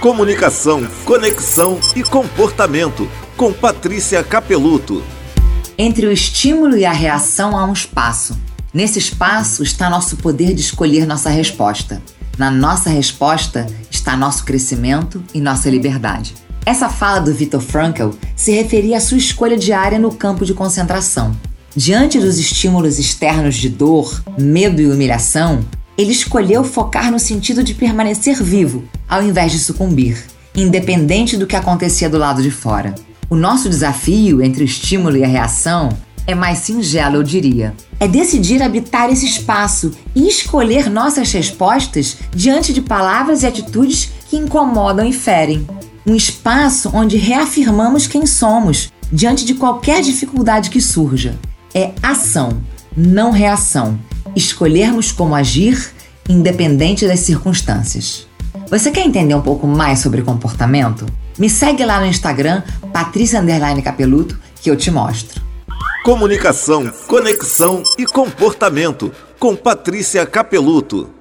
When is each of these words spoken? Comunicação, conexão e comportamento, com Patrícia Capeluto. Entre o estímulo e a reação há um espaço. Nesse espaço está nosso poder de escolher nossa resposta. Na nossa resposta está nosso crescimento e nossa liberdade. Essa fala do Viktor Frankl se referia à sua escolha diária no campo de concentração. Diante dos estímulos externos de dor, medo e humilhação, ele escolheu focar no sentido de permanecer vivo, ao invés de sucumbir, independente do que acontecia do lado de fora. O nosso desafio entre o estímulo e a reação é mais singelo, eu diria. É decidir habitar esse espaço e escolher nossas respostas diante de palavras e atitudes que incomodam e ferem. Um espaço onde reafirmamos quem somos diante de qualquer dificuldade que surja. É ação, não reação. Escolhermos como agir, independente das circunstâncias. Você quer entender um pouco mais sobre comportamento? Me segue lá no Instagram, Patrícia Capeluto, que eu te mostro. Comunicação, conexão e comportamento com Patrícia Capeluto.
Comunicação, 0.00 0.86
conexão 1.06 1.80
e 1.96 2.02
comportamento, 2.02 3.08
com 3.34 3.52
Patrícia 3.52 4.22
Capeluto. 4.22 5.02
Entre 5.78 6.06
o 6.06 6.12
estímulo 6.12 6.76
e 6.76 6.84
a 6.84 6.92
reação 6.92 7.56
há 7.56 7.64
um 7.64 7.72
espaço. 7.72 8.38
Nesse 8.74 8.98
espaço 8.98 9.62
está 9.62 9.88
nosso 9.88 10.16
poder 10.18 10.54
de 10.54 10.60
escolher 10.60 11.06
nossa 11.06 11.30
resposta. 11.30 12.02
Na 12.36 12.50
nossa 12.50 12.90
resposta 12.90 13.66
está 13.90 14.16
nosso 14.16 14.44
crescimento 14.44 15.24
e 15.32 15.40
nossa 15.40 15.70
liberdade. 15.70 16.34
Essa 16.64 16.90
fala 16.90 17.20
do 17.20 17.32
Viktor 17.32 17.60
Frankl 17.60 18.10
se 18.36 18.52
referia 18.52 18.98
à 18.98 19.00
sua 19.00 19.18
escolha 19.18 19.56
diária 19.56 19.98
no 19.98 20.14
campo 20.14 20.44
de 20.44 20.52
concentração. 20.52 21.34
Diante 21.74 22.20
dos 22.20 22.38
estímulos 22.38 22.98
externos 22.98 23.56
de 23.56 23.70
dor, 23.70 24.22
medo 24.38 24.80
e 24.80 24.86
humilhação, 24.86 25.64
ele 25.96 26.12
escolheu 26.12 26.62
focar 26.62 27.10
no 27.10 27.18
sentido 27.18 27.62
de 27.62 27.74
permanecer 27.74 28.42
vivo, 28.42 28.84
ao 29.08 29.22
invés 29.22 29.52
de 29.52 29.58
sucumbir, 29.58 30.24
independente 30.54 31.36
do 31.36 31.46
que 31.46 31.56
acontecia 31.56 32.08
do 32.08 32.18
lado 32.18 32.42
de 32.42 32.50
fora. 32.50 32.94
O 33.28 33.36
nosso 33.36 33.68
desafio 33.68 34.42
entre 34.42 34.62
o 34.62 34.64
estímulo 34.64 35.16
e 35.16 35.24
a 35.24 35.28
reação 35.28 35.90
é 36.26 36.34
mais 36.34 36.58
singelo, 36.58 37.16
eu 37.16 37.22
diria. 37.22 37.74
É 38.00 38.06
decidir 38.06 38.62
habitar 38.62 39.10
esse 39.10 39.26
espaço 39.26 39.92
e 40.14 40.28
escolher 40.28 40.90
nossas 40.90 41.30
respostas 41.32 42.16
diante 42.34 42.72
de 42.72 42.82
palavras 42.82 43.42
e 43.42 43.46
atitudes 43.46 44.10
que 44.28 44.36
incomodam 44.36 45.06
e 45.06 45.12
ferem. 45.12 45.66
Um 46.06 46.14
espaço 46.14 46.90
onde 46.92 47.16
reafirmamos 47.16 48.06
quem 48.06 48.26
somos 48.26 48.92
diante 49.10 49.44
de 49.44 49.54
qualquer 49.54 50.02
dificuldade 50.02 50.70
que 50.70 50.80
surja. 50.80 51.38
É 51.74 51.92
ação, 52.02 52.60
não 52.96 53.30
reação. 53.30 53.98
Escolhermos 54.36 55.12
como 55.12 55.34
agir, 55.34 55.90
independente 56.28 57.06
das 57.06 57.20
circunstâncias. 57.20 58.28
Você 58.68 58.90
quer 58.90 59.06
entender 59.06 59.34
um 59.34 59.40
pouco 59.40 59.66
mais 59.66 60.00
sobre 60.00 60.20
comportamento? 60.20 61.06
Me 61.38 61.48
segue 61.48 61.82
lá 61.82 61.98
no 62.00 62.06
Instagram, 62.06 62.62
Patrícia 62.92 63.42
Capeluto, 63.82 64.38
que 64.60 64.70
eu 64.70 64.76
te 64.76 64.90
mostro. 64.90 65.40
Comunicação, 66.04 66.92
conexão 67.06 67.82
e 67.96 68.04
comportamento 68.04 69.10
com 69.38 69.56
Patrícia 69.56 70.26
Capeluto. 70.26 71.15